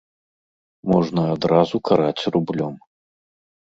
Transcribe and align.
Можна 0.93 1.21
адразу 1.35 1.85
караць 1.93 2.27
рублём. 2.35 2.73